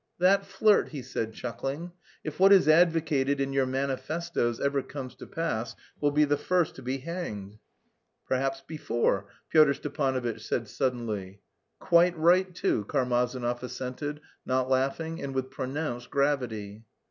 [0.17, 1.91] "That flirt," he said, chuckling,
[2.23, 6.73] "if what is advocated in your manifestoes ever comes to pass, will be the first
[6.77, 7.59] to be hanged."
[8.27, 11.41] "Perhaps before," Pyotr Stepanovitch said suddenly.
[11.77, 16.83] "Quite right too," Karmazinov assented, not laughing, and with pronounced gravity.